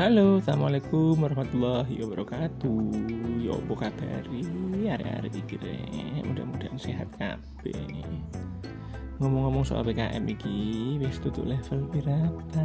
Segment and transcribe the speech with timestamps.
[0.00, 2.88] Halo, assalamualaikum warahmatullahi wabarakatuh.
[3.44, 4.24] Yo, apa kabar?
[4.24, 6.24] Hari-hari iki rek.
[6.24, 8.00] Mudah-mudahan sehat kabeh.
[9.20, 12.64] Ngomong-ngomong soal PKM iki, wis tutup level berapa?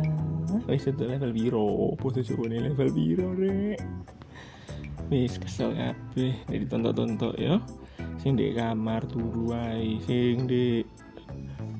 [0.64, 3.84] Wis tutup level biro, apa tujuane level biro rek?
[5.12, 7.60] Wis kesel kabeh, nek ditontok-tontok ya.
[8.16, 10.88] Sing di kamar turu wae, sing di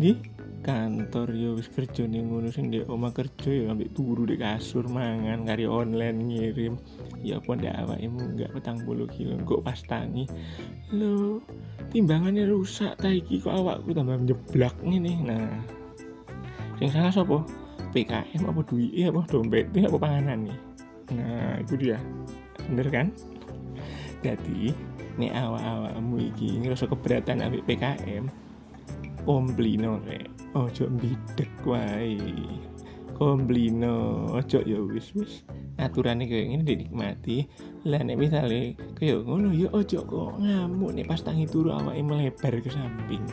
[0.04, 0.35] di
[0.66, 4.90] kantor ya wis kerja ning ngono sing ndek omah kerja ya ambek turu di kasur
[4.90, 6.74] mangan kari online ngirim.
[7.22, 10.26] Ya apa ndak awakmu enggak petang puluh kilo kok pas tangi.
[10.90, 11.38] Lo
[11.94, 15.14] timbangannya rusak ta iki kok awakku tambah nyeblak ngene?
[15.22, 15.46] Nah
[16.82, 17.46] sing salah sapa?
[17.94, 20.60] PKM apa duit apa dompet apa panganan nih
[21.14, 22.02] nah itu dia.
[22.66, 23.08] Bener kan?
[24.26, 24.74] Jadi
[25.22, 28.26] nih awak-awakmu iki ngerasa keberatan ambek PKM
[29.24, 32.16] komplino rek ojo mbidek wae.
[33.16, 35.44] Komplino ojo ya wis wis.
[35.80, 37.38] Aturane kayak gini dinikmati.
[37.88, 42.54] Lah nek misale kayak ngono ya ojo kok ngamuk nek pas tangi turu awake melebar
[42.60, 43.24] ke samping.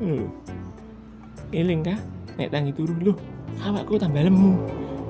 [0.00, 0.28] Lho.
[1.52, 2.00] Eling kah?
[2.40, 3.14] Nek tangi turu lho
[3.64, 4.56] awakku tambah lemu.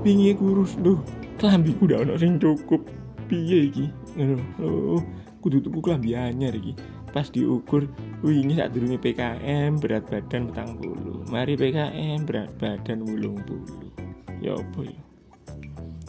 [0.03, 1.03] Wingi kurus lho
[1.39, 2.83] kelambiku udah ono sing cukup.
[3.27, 3.87] Piye iki?
[4.19, 4.99] Ngono lho
[5.43, 6.73] kudu tuku kelambi anyar iki
[7.15, 7.87] pas diukur
[8.27, 13.95] wingi saat durunge PKM berat badan petang bulu mari PKM berat badan wulung bulu
[14.43, 14.99] ya apa ya?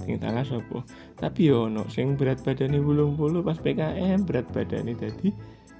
[0.05, 0.85] Sing salah sapa?
[1.17, 5.33] Tapi yo ono sing berat badane wulung bulu pas PKM berat badane tadi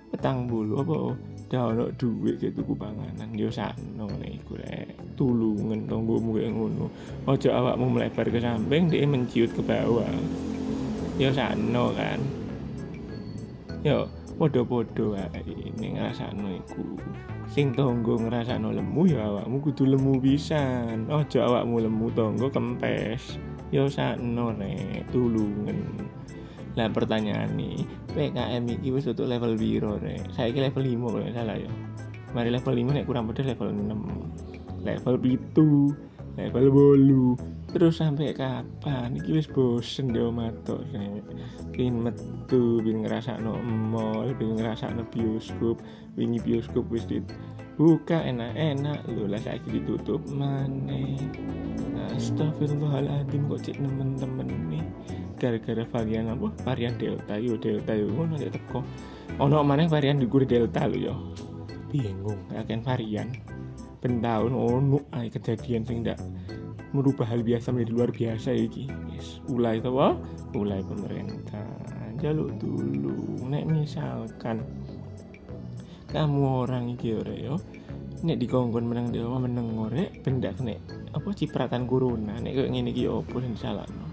[0.10, 1.14] petang bulu apa?
[1.52, 3.30] Dah ono duit kayak tuku panganan.
[3.38, 4.98] Yo sakno nek iku rek.
[5.14, 6.90] Tulungan tonggomu ngono.
[7.30, 10.10] Ojo awakmu melebar ke samping dia menciut ke bawah.
[11.22, 12.20] Yo sakno kan.
[13.86, 17.00] Yo podo-podo wae ning ngrasakno iku.
[17.48, 21.08] Sing tonggo ngrasakno lemu ya awakmu kudu lemu pisan.
[21.08, 23.40] Aja awakmu lemu tonggo kempes.
[23.72, 26.06] Ya sakno nek tulungen
[26.76, 30.20] lah pertanyaan nih PKM iki wis tutup level biro rek?
[30.36, 31.72] Saiki level 5 kalau salah ya.
[32.36, 37.40] Mari level 5 nek kurang pedes level 6 level 7 level bolu
[37.76, 39.20] terus sampai kapan?
[39.20, 41.28] Iki wis bosen deh matok nek
[41.76, 43.60] pin metu pin ngrasakno
[43.92, 45.84] mall pin ngrasakno bioskop.
[46.16, 47.28] Wingi bioskop wis dit
[47.76, 49.04] buka enak-enak.
[49.12, 51.20] Lho lah saiki ditutup maneh.
[52.16, 54.86] Astagfirullahaladzim kok cek temen-temen nih
[55.36, 56.48] gara-gara varian apa?
[56.64, 57.36] Varian delta.
[57.36, 58.80] Yo delta yo ngono nek teko.
[59.44, 61.16] Ono maneh varian di delta lho yo.
[61.92, 63.36] Bingung akan varian.
[64.00, 66.16] Ben tahun ono ay kejadian sing ndak
[66.92, 68.86] merubah hal biasa menjadi luar biasa iki.
[69.10, 69.40] Yes.
[69.50, 69.90] ulai to
[70.54, 71.66] ulai pemerintah.
[72.22, 73.46] Jaluk dulu.
[73.48, 74.66] Nek misalkan
[76.12, 77.56] kamu orang iki ore yo.
[78.26, 80.80] Nek dikongkon menang dewa menang ore benda nek
[81.16, 84.08] apa cipratan corona nek kayak ngene iki opo sing salah no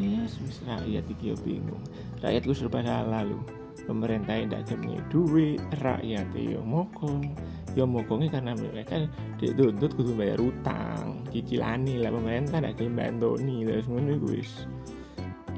[0.00, 1.82] yes wis rakyat iki yo bingung.
[2.22, 3.42] Rakyatku serba salah lu
[3.84, 7.34] pemerintah tidak punya duit rakyat yo mokong
[7.74, 9.02] yo mokongnya karena mereka
[9.42, 14.50] dituntut kudu bayar utang cicilani lah pemerintah tidak gelem bantoni lah semuanya wis.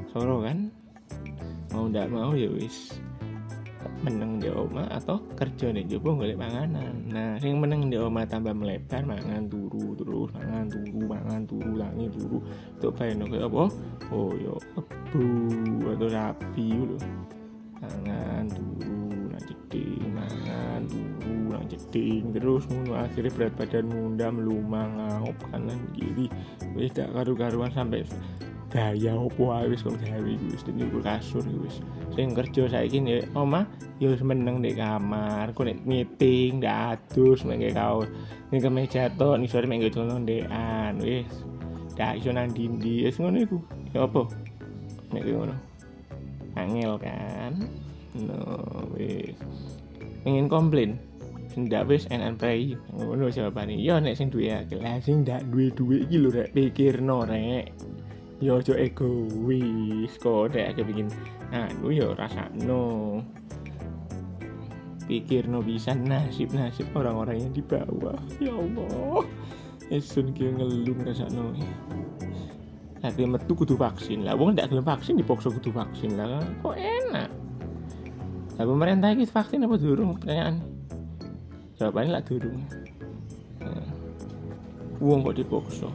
[0.09, 0.73] Soro kan?
[1.69, 2.97] Mau ndak mau ya wis.
[4.01, 7.05] Meneng di oma atau kerja nih coba golek panganan.
[7.09, 12.05] Nah sing meneng di oma tambah melebar mangan turu terus mangan turu mangan turu langi
[12.09, 12.37] turu.
[12.77, 13.63] Untuk bayar kayak apa?
[14.09, 15.29] Oh yo kebu
[15.97, 16.97] atau sapi lho.
[17.77, 18.96] Mangan turu
[19.67, 23.03] jeding mangan turu nang jeding terus ngono.
[23.03, 26.31] Akhirnya berat badan munda melumang ngaup kanan kiri.
[26.71, 28.07] Wis gak karu-karuan sampai
[28.67, 31.83] gaya opo ae wis kon gawe wis nyukur kasur wis.
[32.15, 33.67] Sing kerja saiki nek omah
[33.99, 38.07] ya wis meneng di kamar nek meeting ndak adus mek kaos.
[38.51, 41.27] Ning kemeja to ning sore mek ngono ndekan wis.
[41.95, 43.59] Ndak iso nang dindi wis ngono iku.
[43.91, 44.23] Ya apa
[45.11, 45.55] nek ngono.
[46.57, 47.53] Angel kan
[48.15, 49.35] no wis.
[50.23, 50.99] Ingin komplain?
[51.57, 53.81] Ndak wis and pray ngono jawabane.
[53.81, 54.77] Ya nek sing duwe akeh.
[54.77, 57.73] Lah sing ndak duwe duwe iki lho rek pikirno rek.
[58.37, 61.09] Yo ojo egois kok dek bikin.
[61.49, 63.25] Anu yo rasakno.
[65.09, 68.21] Pikir no bisa nasib nasib orang-orang yang di bawah.
[68.37, 69.25] Ya Allah.
[69.89, 71.57] Esun kira ngelung rasakno.
[73.01, 74.29] Tapi metu kudu vaksin.
[74.29, 76.21] Lah wong ndak gelem vaksin dipaksa kudu vaksin.
[76.21, 77.33] Lah kok enak
[78.57, 80.17] lah pemerintah ini vaksin apa durung?
[80.17, 80.65] Pertanyaan.
[81.77, 82.61] Jawabannya lah durung.
[84.97, 85.89] Wong kok dipaksa?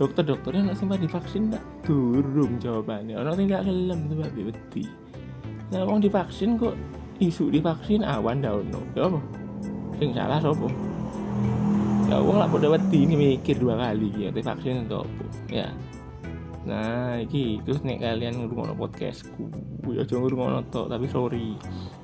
[0.00, 3.20] Dokter dokternya nggak sempat divaksin nggak turun jawabannya.
[3.20, 4.84] Orang tidak gelem tuh babi beti.
[5.68, 6.72] Nah orang divaksin kok
[7.20, 9.20] isu divaksin awan daun no ya apa?
[10.00, 10.72] Sing salah sopo
[12.10, 15.24] ya wong lah pada beti ini mikir dua kali ya divaksin untuk apa?
[15.52, 15.68] Ya
[16.60, 19.48] Nah, iki terus nek kalian ngrungokno podcastku,
[19.88, 21.56] ya aja ngrungokno tok, tapi sorry.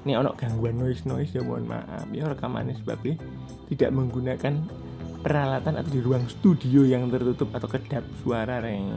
[0.09, 2.09] Nek ono gangguan noise noise ya mohon maaf.
[2.09, 3.21] Ya rekamannya sebabnya
[3.69, 4.65] tidak menggunakan
[5.21, 8.89] peralatan atau di ruang studio yang tertutup atau kedap suara reng.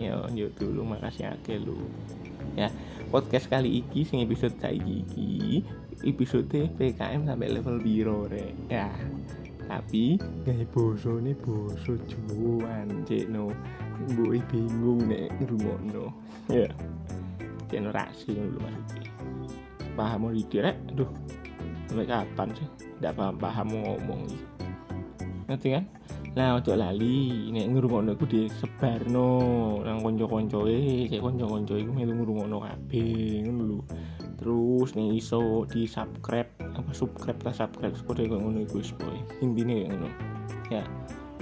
[0.00, 1.76] Ya, yuk dulu makasih akeh lu.
[2.56, 2.72] Ya,
[3.12, 5.60] podcast kali iki sing episode saiki iki
[6.08, 8.56] episode PKM sampai level biro rek.
[8.72, 8.88] Ya,
[9.66, 10.16] tapi
[10.46, 13.50] gawe boso nih boso cuan cekno
[14.14, 16.12] gue bingung nek ngrungokno.
[16.52, 16.70] Ya
[17.66, 19.10] generasi dulu maksudnya
[19.98, 21.10] paham mau didirek aduh
[21.88, 22.68] sampai kapan sih?
[22.98, 24.46] Tidak paham paham mau ngomong gitu
[25.46, 25.84] ngerti kan?
[26.36, 29.30] Nah, untuk lali nek ngrungokno iku disebarno
[29.80, 33.78] nang kanca-kanca e, kayak kanca-kanca iku melu ngrungokno kabeh ngono lho.
[34.36, 39.16] Terus nek iso di subscribe apa subscribe ta subscribe kode kok ngono iku boy.
[39.40, 40.08] Intine ngono.
[40.68, 40.84] Ya,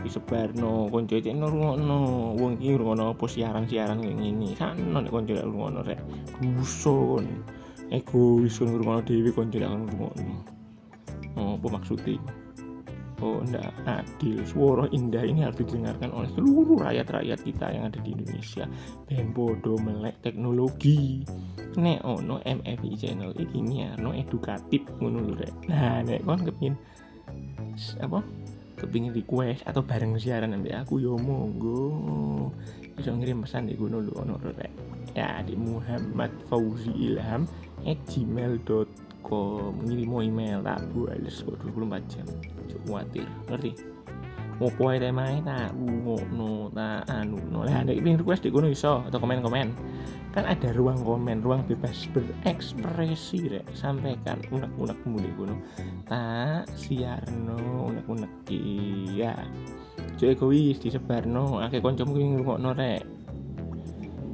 [0.04, 1.98] disebarno konco cek ngrungokno
[2.36, 4.48] wong iki ngrungokno apa siaran-siaran kayak ngene.
[4.54, 6.00] Kan nek konco ngrungokno rek
[6.38, 7.24] guson.
[7.88, 10.34] Egois ngrungokno dhewe konco lek ngrungokno.
[11.34, 12.20] Oh, apa maksudnya?
[13.22, 14.42] Oh, ndak adil.
[14.44, 18.68] Suara indah ini harus didengarkan oleh seluruh rakyat-rakyat kita yang ada di Indonesia.
[19.08, 21.24] Ben bodoh melek teknologi.
[21.78, 23.62] Nek ono MFI channel iki
[24.02, 25.54] no edukatif lho rek.
[25.70, 26.74] Nah, nek kon kepengin
[28.02, 28.20] apa?
[28.74, 32.50] Kepingin request atau bareng siaran nanti aku yo monggo.
[32.94, 34.38] Bisa ngirim pesan di gunung lho ono.
[35.14, 37.46] Ya di Muhammad Fauzi Ilham
[37.86, 42.26] at gmail.com ngirim email tak bales kok 24 jam.
[42.66, 43.72] Cuk khawatir ngerti
[44.58, 45.74] ngopo ae temae tak?
[45.74, 49.74] No tak anu no lah ping request di kono iso atau komen-komen
[50.34, 53.70] kan ada ruang komen ruang bebas berekspresi rek.
[53.70, 55.54] Sampaikan unek-unek di kono
[56.10, 58.50] tak siarno unek-unek
[59.14, 59.38] ya
[60.18, 61.62] cuk egois disebarno.
[61.62, 63.23] Akeh kancamu kuwi ngrungokno rek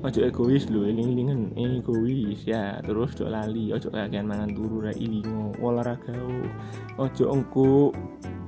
[0.00, 1.52] ojo egois lho eling-elingan.
[1.56, 2.80] Egois ya.
[2.80, 6.16] Terus ojo lali ojo kakean mangan turu ra ilingo olahraga
[6.96, 7.92] ojo engko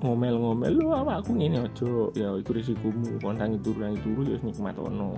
[0.00, 0.72] ngomel-ngomel.
[0.72, 2.10] Lu aku ngene ojo.
[2.16, 3.20] Ya iku risikomu.
[3.20, 5.12] Kon tangi turu tangi turu ya nikmat ono.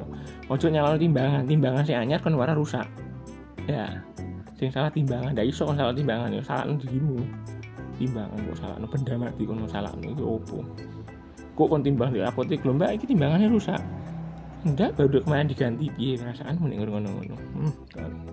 [0.51, 1.43] Ojo nyalon timbangan.
[1.47, 2.87] Timbangan sing anyar kan wara rusak.
[3.71, 4.03] Ya.
[4.59, 5.39] Sing salah timbangan.
[5.39, 7.23] Ndak iso kon salah timbangan ya salah dirimu.
[7.95, 10.67] Timbangan kok salah benda mati kon salah itu opo?
[11.55, 12.67] Kok kon timbang di apotek?
[12.67, 13.79] Lho mbak iki timbangannya rusak
[14.65, 15.93] enggak baru kemarin diganti.
[15.93, 17.37] Piye perasaan mending ngono-ngono.
[17.55, 17.73] Hmm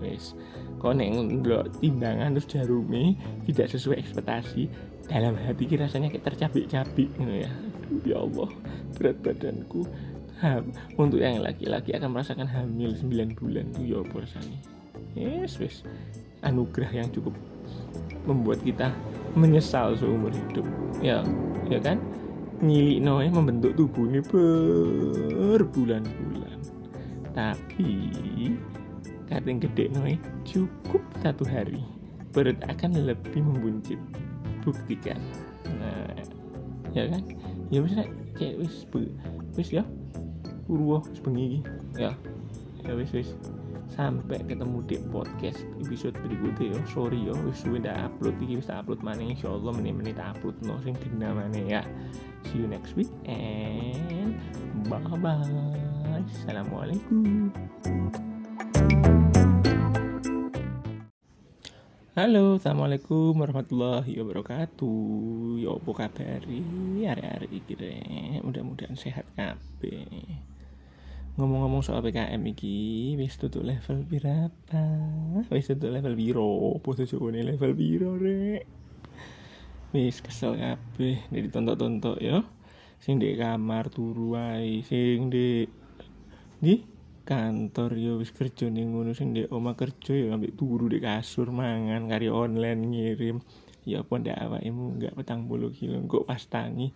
[0.02, 0.34] wes
[0.82, 3.14] kok nek ndelok timbangan terus jarume
[3.46, 4.66] tidak sesuai ekspektasi
[5.06, 7.52] dalam hati rasanya kayak tercabik-cabik gitu ya.
[7.86, 8.50] Aduh, ya Allah
[8.98, 9.86] berat badanku.
[10.42, 14.60] Ham, untuk yang laki-laki akan merasakan hamil 9 bulan itu ya apa rasanya?
[15.14, 15.86] Yes wes
[16.42, 17.38] anugerah yang cukup
[18.26, 18.90] membuat kita
[19.38, 20.66] menyesal seumur hidup.
[21.06, 21.22] Ya
[21.70, 22.02] ya kan
[22.62, 26.62] Nyilik Noe membentuk tubuh ini berbulan-bulan.
[27.34, 27.90] Tapi
[29.34, 31.82] yang gede Noe cukup satu hari
[32.30, 33.98] perut akan lebih membuncit.
[34.62, 35.18] Buktikan.
[35.82, 36.14] Nah
[36.94, 37.26] ya kan?
[37.74, 37.98] Ya wis
[38.38, 38.86] kayak wis
[39.58, 39.82] wis ya.
[40.70, 41.66] Urwo wis bengi
[41.98, 42.14] ya.
[42.86, 43.34] Ya wis wis.
[43.90, 46.80] Sampai ketemu di podcast episode berikutnya ya.
[46.94, 51.58] Sorry ya wis suwe upload iki wis upload mana insyaallah menit-menit upload no sing mana
[51.58, 51.82] ya
[52.50, 54.38] see you next week and
[54.90, 55.46] bye bye
[56.22, 57.50] assalamualaikum.
[62.12, 65.64] Halo, assalamualaikum warahmatullahi wabarakatuh.
[65.64, 66.44] Ya apa kabar?
[66.44, 67.74] Hari-hari iki
[68.44, 70.44] Mudah-mudahan sehat kabeh.
[71.40, 74.84] Ngomong-ngomong soal PKM iki wis tutup level berapa?
[75.56, 76.76] Wis tutup level biro
[77.32, 78.81] ini level biro rek
[79.92, 81.22] wis kesel kabeh.
[81.28, 82.44] Dari tontok-tontok ya.
[83.02, 85.66] Sing di kamar turu wae sing di
[86.62, 86.86] di
[87.26, 89.12] kantor ya wis kerja ning ngono.
[89.14, 93.38] Sing di oma kerja ya ambek turu di kasur mangan kari online ngirim.
[93.88, 96.94] Ya apa ndak awakmu enggak petang bulu kilo kok pas tangi.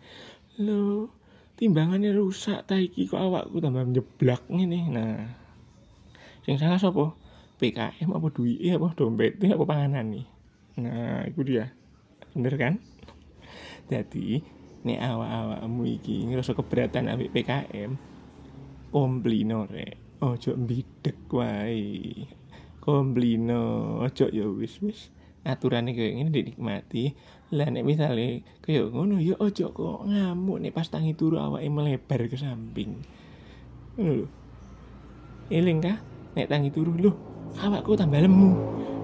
[0.62, 1.10] Lo
[1.56, 4.80] timbangannya rusak ta iki kok awakku tambah nyeblak ngene?
[4.90, 5.18] Nah
[6.46, 7.26] sing salah sapa?
[7.56, 10.28] PKM apa duit apa dompet apa panganan nih
[10.76, 11.72] nah itu dia
[12.36, 12.74] bener kan?
[13.88, 14.44] Jadi
[14.86, 17.92] nek awak-awakmu iki ngerasa keberatan ambek PKM
[18.94, 22.28] komplino rek ojo mbidek wae.
[22.84, 23.62] Komplino
[24.06, 25.10] ojo ya wis wis.
[25.46, 27.04] Aturannya kayak gini dinikmati.
[27.54, 32.30] Lah nek misalnya kayak ngono ya ojo kok ngamuk nek pas tangi turu awake melebar
[32.30, 33.02] ke samping.
[33.98, 34.28] Ngono lho.
[35.50, 35.98] Eling kah?
[36.38, 37.12] Nek tangi turu lho
[37.62, 38.54] awakku tambah lemu.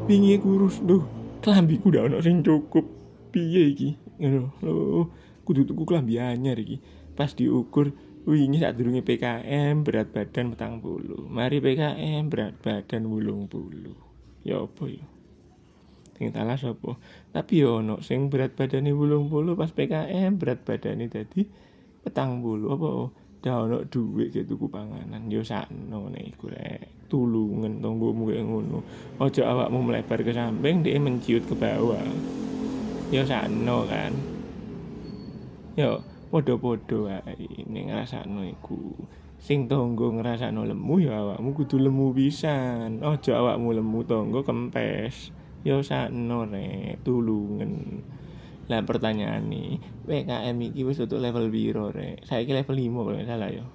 [0.09, 1.05] Wingi kurus lho
[1.41, 3.00] kelambiku udah ono sing cukup
[3.31, 3.89] piye iki?
[4.19, 4.51] Ngono.
[4.61, 5.09] Lho
[5.41, 6.77] kudu tuku kelambi anyar iki
[7.17, 7.91] pas diukur
[8.23, 13.97] wingi saat durungi PKM berat badan petang bulu mari PKM berat badan wulung bulu
[14.45, 15.05] ya apa ya?
[16.17, 17.01] Sing salah sapa?
[17.33, 21.45] Tapi yo ono sing berat badane wulung bulu pas PKM berat badane tadi
[22.05, 22.89] petang bulu apa?
[23.41, 25.25] Dah ono duit gitu tuku panganan.
[25.33, 27.09] Yo sakno nek iku rek.
[27.09, 28.85] Tulungan tonggomu kayak ngono.
[29.17, 32.05] Ojo awakmu melebar ke samping dia menciut ke bawah
[33.11, 34.15] yo sakno kan.
[35.75, 35.99] Yo
[36.31, 37.35] podo-podo ae
[37.67, 38.95] ning ngrasakno iku.
[39.35, 43.03] Sing tonggo ngrasakno lemu ya awakmu kudu lemu pisan.
[43.03, 45.35] Aja awakmu lemu tonggo kempes.
[45.67, 47.03] Ya sakno rek.
[47.03, 47.99] Tulungen
[48.71, 52.23] lah pertanyaan nih PKM iki wis untuk level biro rek?
[52.23, 53.67] Saiki level 5 kalau salah ya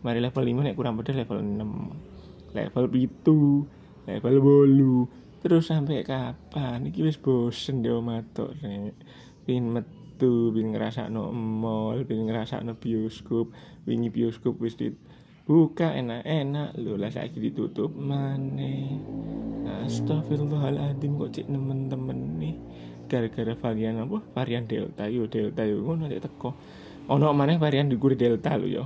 [0.00, 3.68] mari level 5 nek kurang pedes level 6 level pitu
[4.08, 4.96] level bolu
[5.38, 6.86] terus sampai kapan?
[6.88, 8.94] Iki wis bosen dia matok rek
[9.46, 10.74] pin metu bin
[11.10, 13.54] no mall bin no bioskop.
[13.88, 14.76] Wingi bioskop wis
[15.48, 16.76] buka enak-enak.
[16.76, 18.98] Lho lah saiki ditutup mana
[19.88, 22.56] Astagfirullahaladzim kok cek temen-temen nih?
[23.08, 24.20] Gara-gara varian apa?
[24.36, 25.08] Varian delta.
[25.08, 26.52] Yo delta yo ngono nek teko.
[27.08, 28.84] Ono mana varian di gue delta lo yo.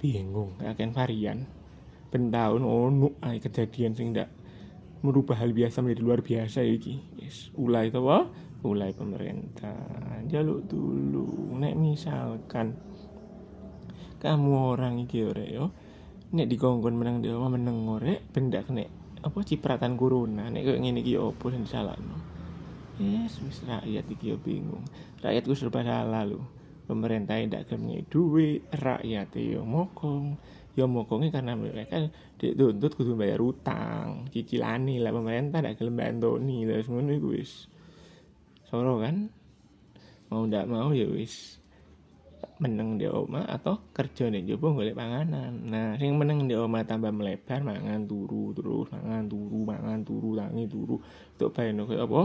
[0.00, 1.48] Bingung akan varian.
[2.08, 4.37] Ben ono ay kejadian sing ndak
[5.02, 7.22] merubah hal biasa menjadi luar biasa iki.
[7.22, 8.02] Yes ulai to
[8.62, 9.78] mulai pemerintah.
[10.26, 11.54] Jaluk dulu.
[11.58, 12.74] Nek misalkan
[14.18, 15.70] kamu orang iki ore yo.
[16.34, 18.90] Nek dikongkon menang di rumah menang ore benda kene
[19.22, 20.50] apa cipratan corona.
[20.50, 22.18] Nek kayak ngene iki opo sing disalahno?
[22.98, 24.82] Yes wis rakyat iki yo bingung.
[25.22, 26.42] Rakyat ku serba salah lho.
[26.88, 30.40] Pemerintah tidak gelem duit rakyat yo mokong
[30.78, 32.06] yo mokongnya karena mereka
[32.38, 35.98] dituntut kudu bayar utang cicilani lah pemerintah tidak gelem
[36.46, 37.66] nih lah ngono iku wis.
[38.70, 39.26] Soro kan?
[40.30, 41.58] Mau ndak mau ya wis
[42.62, 45.66] meneng di oma atau kerja nih coba golek panganan.
[45.66, 50.64] Nah sing meneng di oma tambah melebar mangan turu terus mangan turu mangan turu tangi
[50.70, 50.96] turu.
[51.34, 52.20] Untuk bayar apa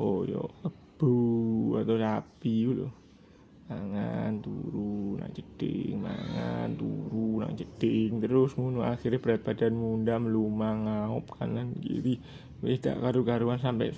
[0.00, 1.16] oh yo kebu
[1.84, 2.88] atau sapi lo
[3.68, 8.80] mangan turu nang jeding mangan turu nang jeding terus ngono.
[8.80, 12.16] Akhirnya berat badan munda melumang ngaup kanan kiri.
[12.64, 13.92] Wis gak karu-karuan sampai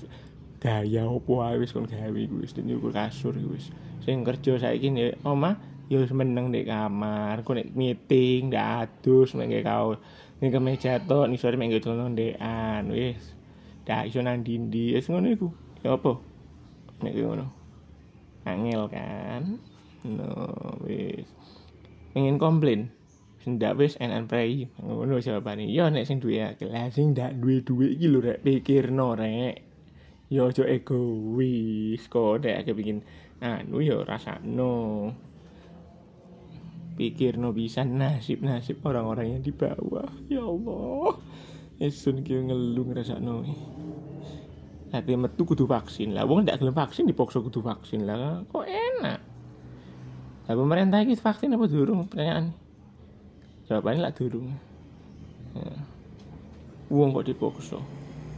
[0.61, 3.71] gaya opo ae wis kon gawe iku wis nyukur kasur wis.
[4.03, 7.47] Sing kerja saiki nek omah ya wis meneng kamar.
[7.47, 9.95] Kok nek meeting ndak adus mek kau
[10.43, 13.39] ning kemeja to ning sore mek celana ndekan wis.
[13.87, 14.99] Ndak iso nang dindi.
[14.99, 15.49] Wis ngono iku.
[15.87, 16.19] Ya apa
[17.07, 17.60] nek ngono
[18.47, 19.61] angel kan?
[20.05, 21.29] No wis.
[22.17, 22.93] Ingin komplain?
[23.41, 25.65] Sing ndak wis enak pray ngono jawabane.
[25.69, 26.69] Ya nek sing duwe akeh.
[26.93, 29.65] Sing ndak duwe duwe iki lho rek pikirno rek.
[30.29, 32.45] Yo ojo egois kok.
[32.45, 33.01] Dek bikin
[33.41, 34.05] anu yo
[34.45, 34.73] no
[37.01, 40.13] pikir no bisa nasib nasib orang-orang yang di bawah.
[40.29, 41.17] Ya Allah.
[41.81, 43.17] Esun kyo ngeluh ngerasa
[44.91, 46.13] Hati metu kudu vaksin.
[46.15, 48.07] Lah Wong ndak gelem vaksin dipaksa kudu vaksin.
[48.07, 49.19] Lah Kok enak?
[50.51, 52.11] Lah pemerintah iki vaksin apa durung?
[52.11, 52.51] Pertanyaan
[53.71, 54.51] Jawabannya lah durung.
[55.55, 55.79] Ya.
[56.91, 57.79] Wong kok dipaksa?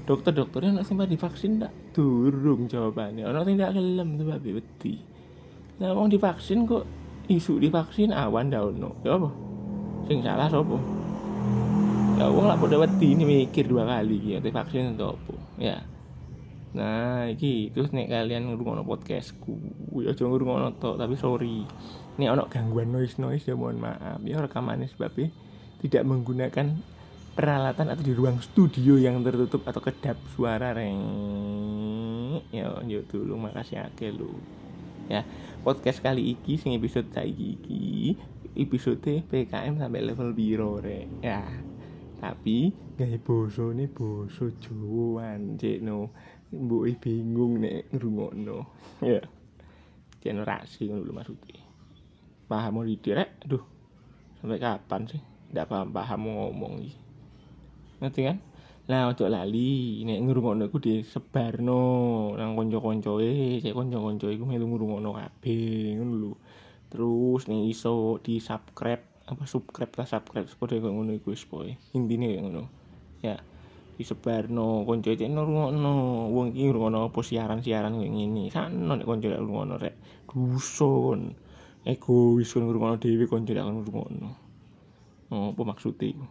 [0.03, 1.73] Dokter-dokternya nak sempat divaksin ndak?
[1.97, 3.25] Durung jawabannya.
[3.25, 5.13] Orang tidak kelem tuh babi beti
[5.83, 6.87] nah mau divaksin kok
[7.27, 9.31] isu divaksin awan daun no ya apa?
[10.07, 10.79] Sing salah sopo
[12.21, 15.35] ya wong lah pada beti ini mikir dua kali ya divaksin untuk apa?
[15.59, 15.83] Ya
[16.73, 19.61] nah iki terus nek kalian ngrungokno podcastku
[20.00, 21.69] ya aja ngrungokno to tapi sorry.
[22.17, 24.21] Nek ono gangguan noise noise ya mohon maaf.
[24.25, 25.33] Ya rekamannya sebabnya
[25.85, 26.81] tidak menggunakan
[27.33, 31.00] peralatan atau di ruang studio yang tertutup atau kedap suara reng.
[32.52, 34.33] Ya yuk dulu makasih ake lu.
[35.09, 35.25] Ya
[35.62, 37.83] podcast kali iki sing episode saiki iki
[38.59, 41.41] episode PKM sampai level biro re ya
[42.23, 46.11] tapi gaya boso nih boso Jawaan cek no
[46.53, 48.59] mbok bingung nek ngrungokno.
[49.01, 49.25] Ya.
[50.23, 51.61] Generasi ngono lho maksudnya.
[52.47, 53.65] Paham mau direk aduh
[54.39, 55.23] sampai kapan sih?
[55.51, 56.95] Ndak paham paham ngomong iki.
[58.05, 58.39] Ngerti kan?
[58.91, 61.83] Lah ojo lali nek ngrungokno iku disebarno
[62.37, 66.33] nang kanca-kancoe cek kanca-kanca iku melu ngrungokno kabeh ngono lho.
[66.93, 71.73] Terus ning iso di subscribe apa subscribe ta subscribe sepodo kok ngono iku wis poe
[71.97, 72.63] intine kayak ngono.
[73.25, 73.41] Ya
[73.97, 75.93] disebarno kanca cek ngrungokno.
[76.33, 78.45] Wong iki ngrungokno apa siaran-siaran kayak ngene.
[78.49, 79.95] Sano nek kanca ngrungokno rek.
[80.29, 81.21] Dusun
[81.83, 84.31] egois kon ngrungokno dhewe kanca lek ngrungokno.
[85.33, 86.29] Oh apa maksudnya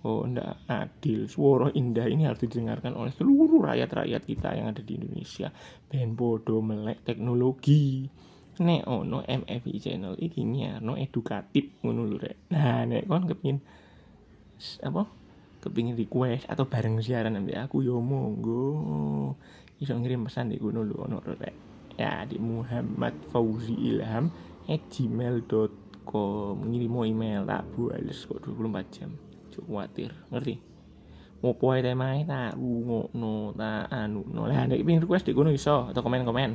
[0.00, 1.28] Oh, tidak adil.
[1.28, 5.52] Suara indah ini harus didengarkan oleh seluruh rakyat-rakyat kita yang ada di Indonesia.
[5.92, 8.08] Ben bodoh melek teknologi.
[8.60, 12.36] nek ono MFI channel iki nyarno edukatif ngono lho rek.
[12.52, 13.58] Nah nek kon kepengin
[14.84, 15.02] apa
[15.60, 19.36] kepingin request atau bareng siaran nanti aku yo monggo.
[19.80, 21.56] Iso ngirim pesan di kono lho ono rek.
[22.00, 24.32] Ya di Muhammad Fauzi Ilham
[24.68, 29.10] at gmail.com ngirim email tak bales kok 24 jam.
[29.52, 30.10] Cukup khawatir.
[30.32, 30.54] Ngerti?
[31.40, 32.24] Mau poe temae?
[32.28, 36.52] Tak no tak anu no lah nek pingin request di kono iso atau komen-komen.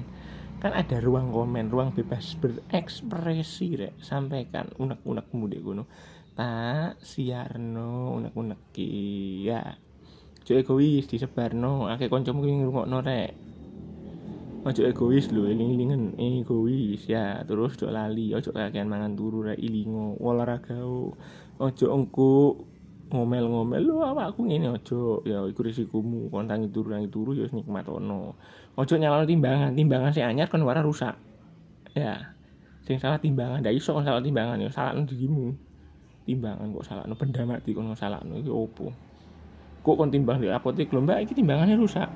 [0.62, 3.94] Kan ada ruang komen ruang bebas berekspresi rek.
[4.02, 5.86] Sampaikan unek-unekmu di kono
[6.36, 8.76] tak siarno unek-unek
[9.48, 9.80] ya
[10.46, 11.90] ojo egois disebarno.
[11.90, 13.34] Akeh kancamu ki ngrungokno rek.
[14.62, 17.42] Ojo egois lho eling-elingen egois ya.
[17.50, 20.14] Terus ojo lali ojo kakean mangan turu rek ilingo.
[20.22, 20.78] Olahraga
[21.58, 22.62] ojo engko
[23.10, 23.82] ngomel-ngomel.
[23.82, 25.26] Lu awakku ngene ojo.
[25.26, 26.30] Ya iku risikomu.
[26.30, 28.38] Kon tangi turu tangi turu ya nikmat ono.
[28.78, 29.74] Ojo nyalano timbangan.
[29.74, 31.18] Timbangan si anyar kan wara rusak.
[31.98, 32.38] Ya
[32.86, 33.66] sing salah timbangan.
[33.66, 35.65] Ndak iso salah timbangan ya salah dirimu
[36.26, 38.90] timbangan kok salah no benda mati kok salah no itu opo?
[39.86, 40.90] Kok kon timbang di apotek?
[40.90, 42.10] Lho mbak ini timbangannya rusak.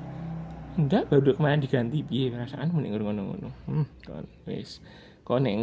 [0.74, 2.34] Ndak baru kemarin diganti piye?
[2.34, 4.82] Perasaan mending ngono-ngono hmm kon wis.
[5.22, 5.54] Kon nek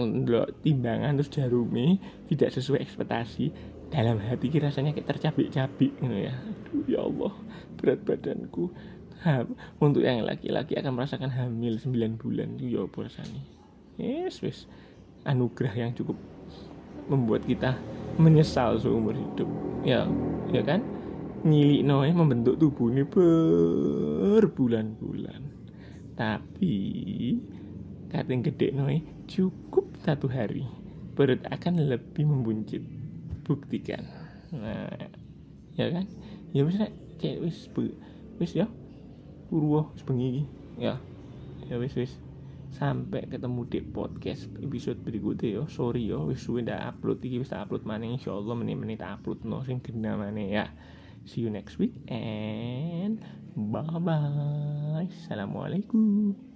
[0.64, 2.00] timbangan terus jarumi
[2.32, 3.52] tidak sesuai ekspektasi
[3.92, 6.36] dalam hati ki rasanya kayak tercabik-cabik gitu ya.
[6.36, 7.34] Aduh ya Allah
[7.76, 8.72] berat badanku.
[9.84, 13.44] Untuk yang laki-laki akan merasakan hamil 9 bulan itu ya apa rasanya?
[14.00, 14.72] Yes wis.
[15.28, 16.16] Anugerah yang cukup
[17.08, 17.80] membuat kita
[18.20, 19.48] menyesal seumur hidup.
[19.84, 20.08] Ya
[20.52, 20.82] ya kan?
[21.48, 25.42] Nyilik noe membentuk tubuh ini berbulan-bulan.
[26.18, 26.76] Tapi
[28.10, 30.66] kating gede noe cukup satu hari
[31.14, 32.82] perut akan lebih membuncit.
[33.48, 34.04] Buktikan.
[34.52, 34.92] Nah
[35.80, 36.04] ya kan?
[36.52, 37.70] Ya bisa cek wis
[38.42, 38.68] wis ya.
[39.48, 40.44] Purwo sebengi
[40.76, 41.00] ya.
[41.72, 42.20] Ya wis wis
[42.78, 45.64] sampai ketemu di podcast episode berikutnya yo.
[45.66, 46.30] Sorry yo.
[46.30, 50.38] Wis suwe ndak upload iki wis tak upload mana insyaallah menit-menit upload no sing mana
[50.38, 50.66] ya.
[51.26, 53.20] See you next week and
[53.58, 56.47] bye bye assalamualaikum